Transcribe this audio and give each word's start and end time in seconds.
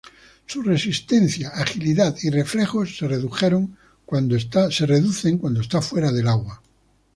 Su 0.47 0.63
resistencia, 0.63 1.49
agilidad, 1.49 2.15
y 2.23 2.31
reflejos 2.31 2.97
se 2.97 3.07
redujeron 3.07 3.77
cuando 4.03 4.35
está 4.35 4.71
fuera 5.79 6.11
del 6.11 6.27
agua. 6.27 6.63